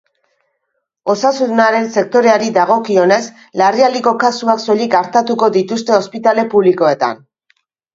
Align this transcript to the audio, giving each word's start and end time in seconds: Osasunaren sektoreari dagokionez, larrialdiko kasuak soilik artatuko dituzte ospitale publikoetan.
Osasunaren 1.13 1.85
sektoreari 1.97 2.49
dagokionez, 2.57 3.21
larrialdiko 3.63 4.17
kasuak 4.27 4.67
soilik 4.67 5.01
artatuko 5.05 5.55
dituzte 5.61 6.01
ospitale 6.05 6.53
publikoetan. 6.57 7.27